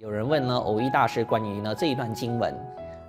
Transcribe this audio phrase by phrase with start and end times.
[0.00, 2.54] 有人问呢，蕅益大师关于呢这一段经文，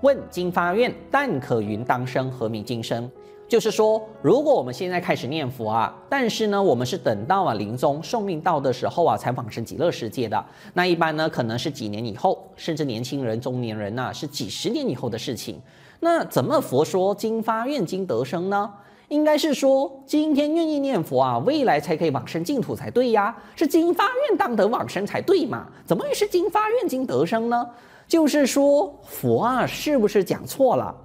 [0.01, 3.09] 问经发愿，但可云当生，何名今生？
[3.47, 10.45] 就是说，如果我们现在开始念佛啊，但是呢，我们是等到啊临终寿命到的时候啊，才往生极乐世界的。
[10.73, 15.61] 那一般呢，可能是几年以后，甚至年轻人、中年人呐、是几十年以后的事情。
[16.01, 18.69] 那怎么佛说经发愿经得生呢？
[19.11, 25.67] 应该是说，今天愿意念佛啊，未来才可以往生净土才对呀，是经发愿当得往生才对嘛？
[25.85, 27.69] 怎么也是经发愿经得生呢？
[28.07, 30.95] 就是说佛啊，是不是讲错了？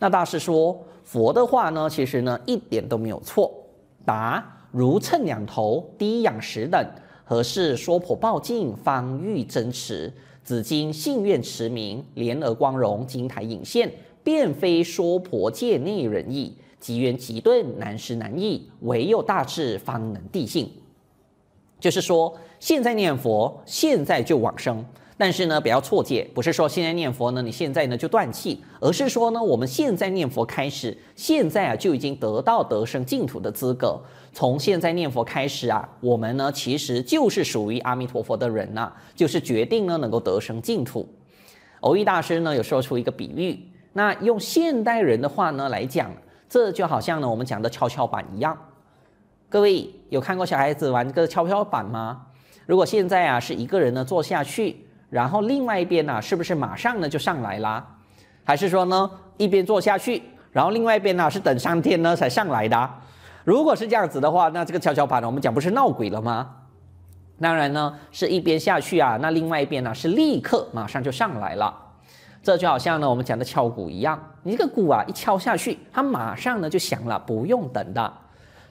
[0.00, 3.52] 那大师说佛的话呢，其实呢一点都没有错。
[4.04, 6.84] 答：如秤两头，滴氧实等，
[7.24, 10.12] 何事说婆报尽，方欲真实？
[10.42, 13.88] 此经信愿持名，莲娥光荣，金台影现，
[14.24, 16.56] 便非说婆界内人意。
[16.84, 20.70] 极圆极顿，难施难易，唯有大智方能地性。
[21.80, 24.84] 就是说，现在念佛，现在就往生。
[25.16, 33.98] 但是呢，不要错解，不是说现在念佛呢，你现在呢就断气，而是说呢，我们现在念佛开始，现在啊就已经得到得生净土的资格。
[34.34, 41.08] 从现在念佛开始啊，我们呢其实就是属于阿弥陀佛的人呐、就是决定呢能够得生净土。
[41.80, 43.58] 蕅益大师呢有说出一个比喻，
[43.94, 46.12] 那用现代人的话呢来讲。
[46.48, 48.56] 这就好像呢，我们讲的跷跷板一样。
[49.48, 52.26] 各位有看过小孩子玩这个跷跷板吗？
[52.66, 57.84] 如果现在啊是一个人呢坐下去，然后另外一边呢、是不是马上呢就上来啦？
[58.44, 62.90] 还是说呢一边坐下去，然后另外一边呢是等三天呢才上来的？
[63.44, 66.50] 如果是这样子的话，那这个跷跷板呢我们讲不是闹鬼了吗？
[67.40, 71.74] 当然呢是一边下去啊，那另外一边呢是立刻马上就上来了。
[72.44, 78.12] 这就好像呢，我们讲的敲鼓一样，你这个鼓啊一敲下去，它马上呢就响了，不用等的。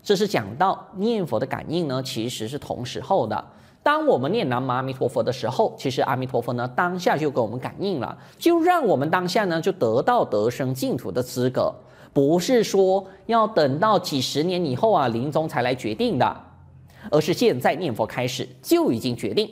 [0.04, 3.44] 这是讲到念佛的感应呢，其实是同时候的。
[3.82, 11.74] 当我们念南无阿弥陀佛的时候，其实阿弥陀佛呢当下就给我们感应了，就让我们当下呢就得到得生净土的资格，
[12.14, 16.42] 不是说要等到几十年以后啊临终才来决定的，
[17.09, 19.50] 而是现在念佛开始就已经决定。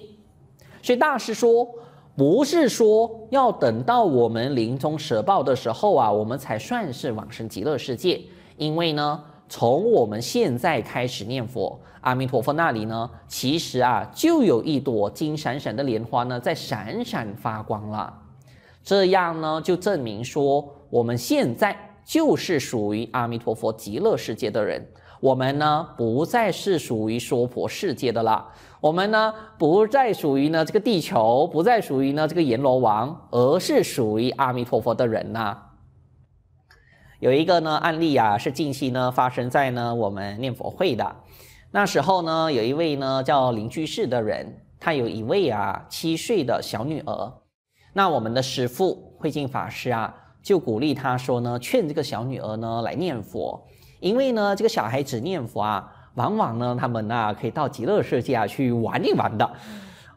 [0.84, 1.68] 所以大师说。
[2.16, 8.22] 不是说要等到我们临终舍报的时候啊，我们才算是往生极乐世界。
[8.58, 18.14] 因为呢，从我们现在开始念佛，阿弥陀佛那里呢，其实啊，就有一朵金闪闪的莲花呢，在闪闪发光了。
[18.84, 24.86] 这样呢，就证明说，我们现在就是属于阿弥陀佛极乐世界的人。
[25.22, 28.50] 我们呢，不再是属于娑婆世界的了。
[28.80, 35.56] 我们呢，不再属于呢这个地球，不再属于呢这个阎罗王，而是属于阿弥陀佛的人呐、
[37.20, 41.16] 有一个呢案例啊，是近期呢发生在呢我们念佛会的。
[41.70, 47.32] 那时候呢，有一位呢叫林居士的人，他有一位啊七岁的小女儿。
[47.94, 53.68] 那我们的师父慧净法师啊，就鼓励他说呢，劝这个小女儿呢来念佛，
[54.02, 55.94] 因为呢这个小孩子念佛啊。
[56.16, 59.50] 往往呢，他们呢可以到极乐世界啊去玩一玩的。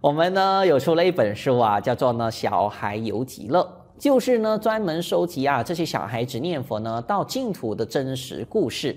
[0.00, 3.60] 我们呢有出了一本书啊，叫做呢《小孩游极乐》，
[4.02, 8.96] 就是呢专门收集啊这些小孩子念佛呢到净土的真实故事。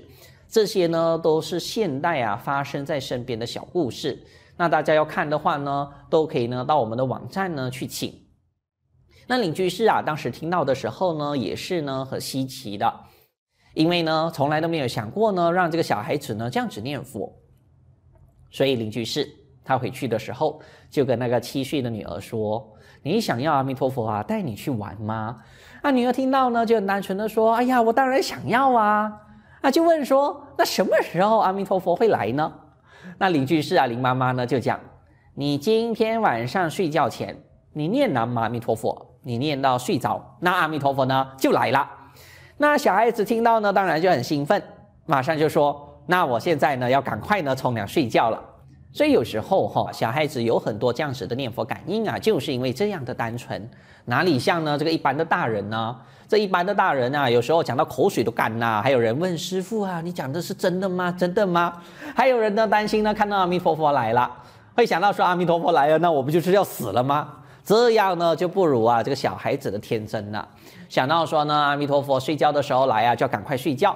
[0.49, 4.19] 这些呢都是现代啊发生在身边的小故事。
[4.57, 8.11] 那大家要看的话呢，都可以呢到我们的网站呢去请。
[9.27, 12.91] 那林居士啊，当时听到的时候呢，也是呢很稀奇的。
[13.77, 17.31] 因为呢，从来都没有想过呢，让这个小孩子呢这样子念佛，
[18.49, 19.29] 所以林居士
[19.63, 22.73] 他回去的时候就跟那个七岁的女儿说
[23.03, 25.39] ：“你想要阿弥陀佛啊带你去玩吗？”
[25.83, 29.13] 那女儿听到呢就很单纯的说：“哎呀，我当然想要啊！”
[29.61, 32.51] 啊就问说：“那什么时候阿弥陀佛会来呢？”
[33.19, 34.79] 那林居士啊，林妈妈呢就讲
[35.35, 37.37] ：“你今天晚上睡觉前，
[37.73, 41.87] 你念南无阿弥陀佛，你念到睡着，那阿弥陀佛呢就来了。”
[42.57, 44.61] 那小孩子听到呢，当然就很兴奋，
[45.05, 48.41] 马上就说：“那我现在呢，要赶快呢冲凉睡觉了。”
[48.91, 53.69] 所以有时候哈，小孩子有很多这样子的念佛感应啊，就是因为这样的单纯，
[54.05, 55.95] 哪里像呢这个一般的大人呢？
[56.27, 58.81] 这一般的大人啊，有时候讲到口水都干呐。
[58.83, 61.11] 还有人问师父啊：“你讲的是真的吗？
[61.11, 61.81] 真的吗？”
[62.15, 64.29] 还有人呢担心呢，看到阿弥陀佛来了，
[64.75, 67.29] 会想到说阿弥陀佛来了，那我不就是要死了吗？
[67.67, 70.47] 这样呢就不如啊这个小孩子的天真了。
[70.87, 73.93] 想到说呢，阿弥陀佛睡觉的时候来啊，就要赶快睡觉。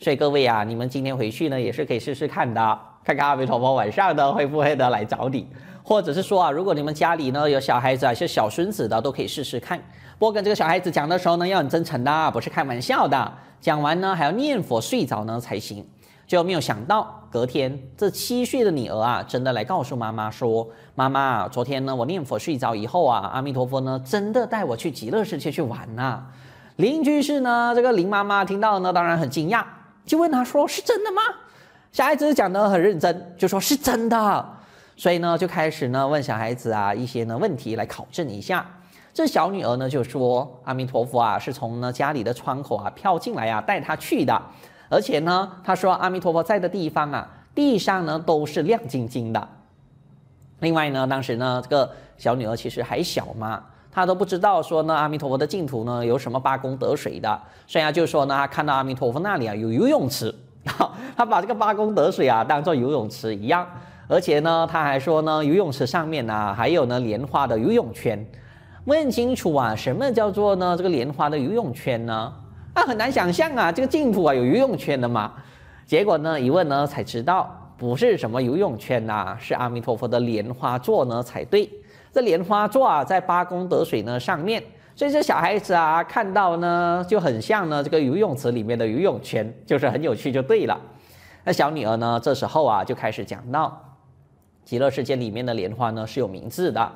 [0.00, 5.46] 所以各位啊，你们今天回去呢，也是可以试试看的，看看阿弥陀佛晚上呢会不会的来找你，
[5.84, 9.78] 或者是说啊，如果你们家里呢有小孩子啊，是小孙子的，都可以试试看。
[10.18, 13.32] 不过跟这个小孩子讲的时候呢，要很真诚的，不是开玩笑的。
[13.60, 15.86] 讲完呢，还要念佛睡着呢才行。
[16.26, 26.22] 就没有想到隔天，这七岁的女儿啊，真的来告诉妈妈说：“妈妈，昨天呢，我念佛睡着以后啊，阿弥陀佛呢，真的带我去极乐世界去玩呐、”
[26.76, 29.64] 邻居是呢，这个林妈妈听到呢，当然很惊讶，
[30.04, 31.22] 就问她说：“是真的吗？”
[31.90, 34.46] 小孩子讲得很认真，就说是真的。
[34.94, 38.66] 所以呢，就开始呢问小孩子啊一些呢问题来考证一下。
[39.14, 44.38] 这小女儿呢就说：“阿弥陀佛啊，是从呢家里的窗口啊飘进来啊，带她去的。”
[44.92, 49.48] 而且呢，他说阿弥陀佛在的地方啊，地上呢都是亮晶晶的。
[50.60, 57.40] 另外呢，当时呢，这个小女儿其实还小嘛，她都不知道说呢，阿弥陀佛的净土呢有什么八功德水的。
[57.66, 60.34] 所以啊，就说呢，她看到阿弥陀佛那里啊有游泳池，
[61.16, 63.66] 她把这个八功德水啊当做游泳池一样。
[64.08, 68.22] 而且呢，她还说呢，游泳池上面呢还有呢莲花的游泳圈。
[68.84, 72.30] 问清楚啊，什么叫做呢这个莲花的游泳圈呢？
[72.74, 75.32] 啊，很难想象啊，这个净土啊有游泳圈的嘛？
[75.84, 81.68] 结果呢，一问呢才知道，不是什么游泳圈呐、是阿弥陀佛的莲花座呢才对。
[82.10, 84.62] 这莲花座啊，在八功德水呢上面，
[84.96, 90.80] 所以这小孩子啊看到呢就很像呢这个游泳池里面的游泳圈，就是很有趣就对了。
[91.44, 93.78] 那小女儿呢这时候啊就开始讲到，
[94.64, 96.90] 极乐世界里面的莲花呢是有名字的，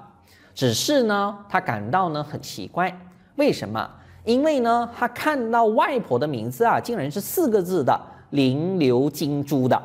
[0.55, 2.99] 只是呢她感到呢很奇怪，
[3.37, 3.90] 为什么？
[4.26, 7.99] 因为呢，他看到外婆的名字啊，竟然是四个字的
[8.31, 9.81] “灵流金珠”的。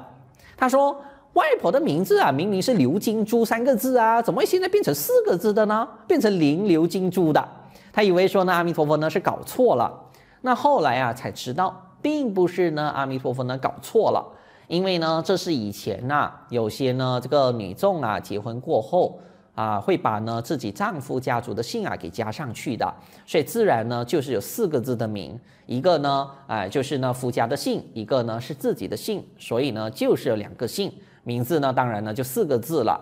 [0.58, 1.00] 他说
[1.34, 5.88] ：“外婆的名字啊，明明是‘流金珠’三个字啊，怎么现在变成四个字的呢？
[6.08, 7.48] 变成‘灵流金珠’的？”
[7.94, 9.94] 他以为说呢，阿弥陀佛呢是搞错了。
[10.42, 14.26] 那后来啊，才知道，并不是呢，阿弥陀佛呢搞错了，
[14.68, 19.20] 因为呢，这是以前呐、有些呢这个女众啊结婚过后。
[19.54, 22.94] 啊，会把呢自己丈夫家族的姓啊给加上去的，
[23.26, 30.92] 所以自然呢就是有四个字的名，一个呢，哎就是呢夫家的姓，一个呢是自己的姓，所以呢就是有两个姓，
[31.24, 33.00] 名字呢当然呢就四个字了。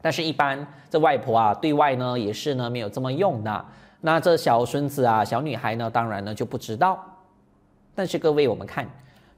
[0.00, 3.64] 但是，一般这外婆啊对外呢也是呢没有这么用的，
[4.02, 6.98] 那这小孙子啊小女孩呢当然呢就不知道。
[7.94, 8.86] 但是各位我们看，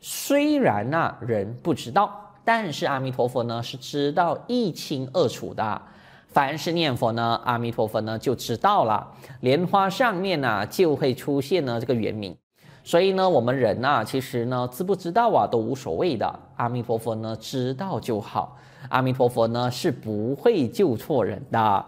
[0.00, 5.82] 虽然呢、人不知道，但是阿弥陀佛呢是知道一清二楚的。
[6.28, 9.06] 凡是念佛呢，阿弥陀佛呢就知道了，
[9.40, 12.37] 莲花上面呢、就会出现呢这个原名，
[12.84, 18.54] 所以呢我们人呐、啊、其实呢知不知道啊都无所谓的，阿弥陀佛呢知道就好，
[18.90, 21.84] 阿弥陀佛呢是不会救错人的，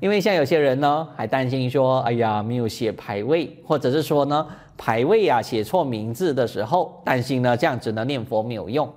[0.00, 4.44] 因为像有些人呢还担心说，哎呀没有写牌位，或者是说呢
[4.76, 8.92] 牌位啊写错名字的时候，担心呢这样子呢念佛没有用。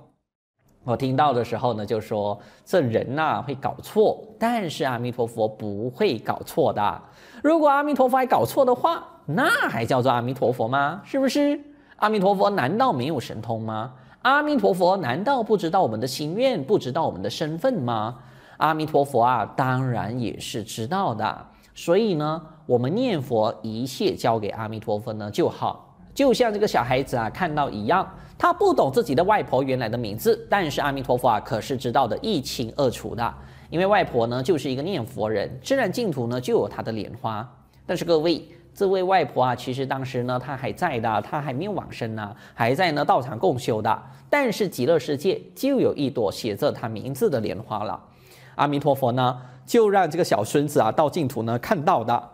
[0.84, 7.02] 我听到的时候呢，就说这人呐、会搞错，但是阿弥陀佛不会搞错的。
[7.42, 11.00] 如果阿弥陀佛还搞错的话，那还叫做阿弥陀佛吗？
[11.04, 11.60] 是不是？
[11.96, 13.92] 阿弥陀佛难道没有神通吗？
[14.22, 18.16] 阿弥陀佛难道不知道我们的心愿，不知道我们的身份吗？
[18.56, 21.46] 阿弥陀佛啊，当然也是知道的。
[21.74, 25.91] 所以呢，我们念佛一切交给阿弥陀佛呢就好。
[26.14, 28.06] 就像这个小孩子啊看到一样，
[28.36, 33.34] 他不懂自己的外婆原来的名字，但是阿弥陀佛啊可是知道的一清二楚的，
[33.70, 37.48] 因为外婆呢就是一个念佛人，自然净土呢就有她的莲花。
[37.86, 44.02] 但是各位，这位外婆啊，其实当时呢她还在的，她还没有往生呢，还在呢道场共修的。
[44.28, 47.98] 但是极乐世界就有一朵写着她名字的莲花了，
[48.56, 52.28] 阿弥陀佛呢就让这个小孙子啊到净土呢看到的。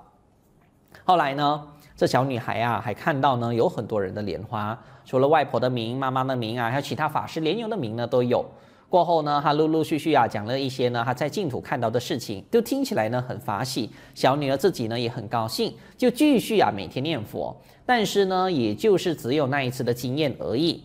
[1.05, 1.63] 后来呢？
[1.99, 8.45] 这小女孩啊，还看到呢，有很多人的莲花，除了外婆的名、妈妈的名啊，还有其他法师莲友的名呢，都有。
[8.89, 13.91] 过后呢，她陆陆续续啊，讲了一些呢，她在净土看到的事情，都听起来呢很法喜。
[14.15, 17.61] 小女儿自己呢也很高兴，就继续啊每天念佛。
[17.85, 20.85] 但是呢，也就是只有那一次的经验而已。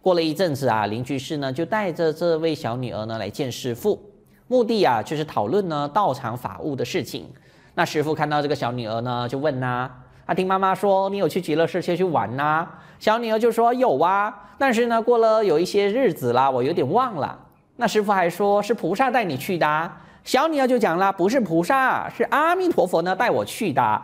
[0.00, 4.00] 过了一阵子啊，林居士呢就带着这位小女儿呢来见师父，
[4.46, 7.26] 目的啊就是讨论呢道场法务的事情。
[7.74, 9.90] 那师父看到这个小女儿呢，就问呐。
[10.26, 12.66] 他听妈妈说，你有去极乐世界去玩呐、
[12.98, 17.38] 小女儿就说有啊，但是呢，过了有一些日子啦，我有点忘了。
[17.76, 20.00] 那师父还说是菩萨带你去的、啊。
[20.24, 24.02] 小女儿就讲了，不是菩萨，是阿弥陀佛呢带我去的。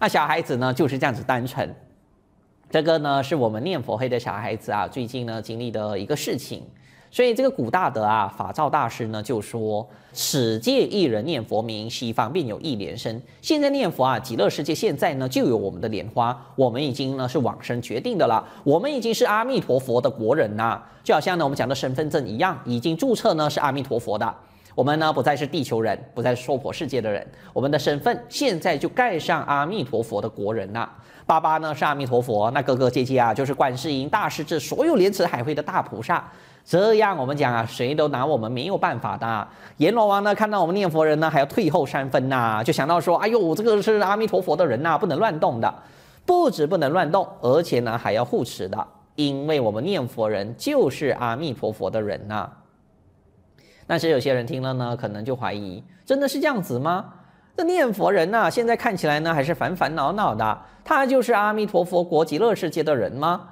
[0.00, 1.72] 那小孩子呢就是这样子单纯。
[2.68, 6.64] 这个呢是我们念佛会的小孩子啊，最近呢经历的一个事情。
[7.10, 24.32] 所以这个古大德啊，法照大师呢就说：“此界一人念佛名，西方便有一莲生。”现在念佛啊，极乐世界现在呢就有我们的莲花，我们已经呢是往生决定的了，我们已经是阿弥陀佛的国人呐，就好像呢我们讲的身份证一样，已经注册呢是阿弥陀佛的。
[24.76, 30.88] 我们呢不再是地球人，不再是娑婆世界的人，我们的身份现在就盖上阿弥陀佛的国人呐。
[31.26, 36.30] 爸爸呢是阿弥陀佛，那哥哥姐姐啊就是观世音、大势至所有莲池海会的大菩萨。
[36.64, 39.48] 这样我们讲啊，谁都拿我们没有办法的。
[39.78, 45.74] 阎罗王呢，看到我们念佛人呢，还要退后三分呐、就想到说，哎呦，这个是阿弥陀佛的人呐、不能乱动的。
[46.26, 48.86] 不止不能乱动，而且呢还要护持的，
[49.16, 52.48] 因为我们念佛人就是阿弥陀佛的人呐、
[53.84, 57.06] 但是有些人听了呢，可能就怀疑，真的是这样子吗？
[57.56, 63.48] 这念佛人呐、现在看起来呢，还是烦烦恼恼的，他就是阿弥陀佛国极乐世界的人吗？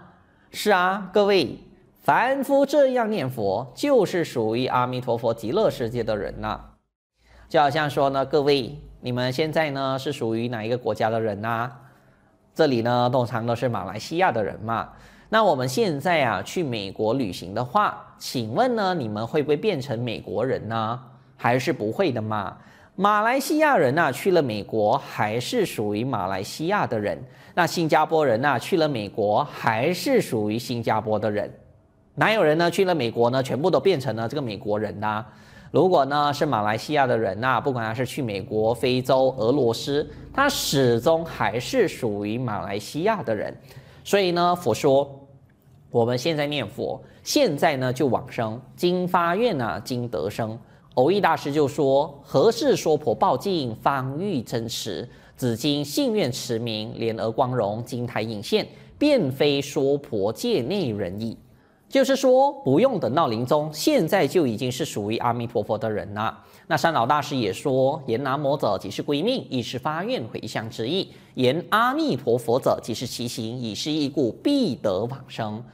[0.52, 1.58] 是啊，各位。
[2.00, 6.58] 凡夫这样念佛，就是属于阿弥陀佛极乐世界的人呐、
[7.48, 11.70] 就好像说呢，各位，你们现在呢是属于哪一个国家的人呐、
[12.54, 14.90] 这里呢通常都是马来西亚的人嘛。
[15.28, 20.98] 那我们现在啊去美国旅行的话，请问呢你们会不会变成美国人呢？
[21.36, 22.56] 还是不会的嘛？
[22.94, 27.22] 马来西亚人呐、去了美国，还是属于马来西亚的人。
[27.54, 31.52] 那新加坡人呐、去了美国，还是属于新加坡的人。
[32.18, 35.24] 哪有人呢去了美国呢，全部都变成了这个美国人呐？
[35.70, 43.56] 如果呢是马来西亚的人呐，不管他是去美国、非洲、俄罗斯，他始终还是属于马来西亚的人。
[44.02, 45.08] 所以呢，佛说
[45.92, 50.58] 我们现在念佛，现在呢就往生，经发愿呐，经得生。
[50.96, 55.08] 蕅益大师就说：何事说婆报尽，方欲真实？
[55.36, 58.66] 只今信愿持名，莲额光荣，金台映现，
[58.98, 61.36] 便非说婆界内人矣。
[61.88, 66.38] 就是说，不用等到临终，现在就已经是属于阿弥陀佛的人了。
[66.66, 75.64] 那三老大师也说，言南无者即是归命，亦是发愿回向之意；言阿弥陀佛者，即是其行，以是义故，必得往生。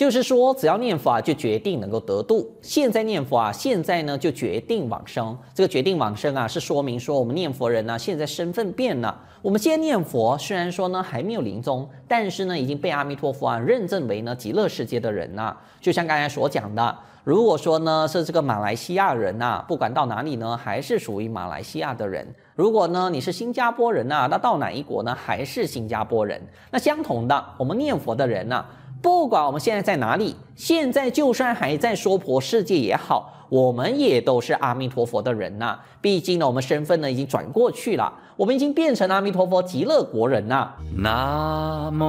[0.00, 2.50] 就是说，只要念佛啊，就决定能够得度。
[2.62, 5.36] 现在念佛啊，现在呢就决定往生。
[5.52, 9.14] 这个决定往生啊，是说明说我们念佛人呢，现在身份变了。
[9.42, 15.54] 我们现在念佛，虽然说呢还没有临终，但是呢已经被阿弥陀佛啊认证为呢极乐世界的人了。
[15.82, 22.26] 就像刚才所讲的，如果说呢是这个马来西亚人呐，不管到哪里呢，还是属于马来西亚的人。
[22.54, 26.40] 如果呢你是新加坡人呐，那到哪一国呢，还是新加坡人。
[26.70, 28.64] 那相同的，我们念佛的人呐。
[29.02, 40.72] 不管我们现在在哪里，现在就算还在娑婆世界也好，我们也都是阿弥陀佛的人呐、毕竟呢，我们身份呢已经转过去了，我们已经变成阿弥陀佛极乐国人呐。
[40.98, 42.04] 南无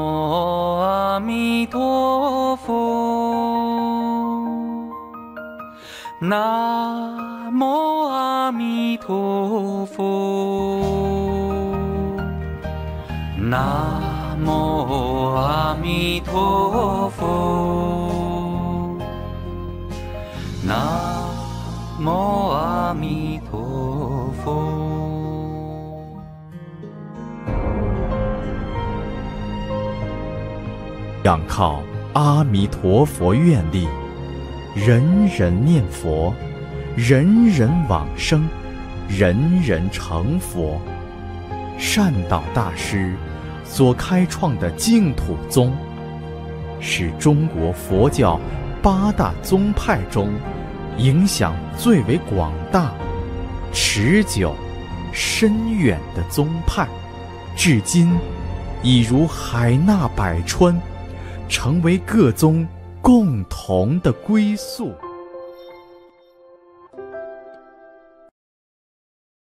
[0.82, 2.74] 阿弥陀佛，
[6.20, 10.82] 南无阿弥陀佛，
[13.38, 14.11] 南。
[14.44, 18.98] 南无阿弥陀佛，
[20.66, 20.76] 南
[22.00, 22.10] 无
[22.50, 24.68] 阿弥陀佛。
[31.24, 31.84] 仰靠
[32.14, 33.88] 阿弥陀佛愿力，
[34.76, 36.34] 人人念佛，
[36.96, 38.50] 人人往生，
[39.08, 40.82] 人人成佛。
[41.78, 43.16] 善导大师。
[43.64, 45.74] 所开创的净土宗，
[46.80, 48.40] 是中国佛教
[48.82, 50.30] 八大宗派中
[50.98, 52.94] 影响最为广大、
[53.72, 54.54] 持久、
[55.14, 56.88] 深远的宗派，
[57.56, 58.12] 至今
[58.84, 60.80] 已如海纳百川，
[61.48, 62.68] 成为各宗
[63.02, 64.94] 共同的归宿。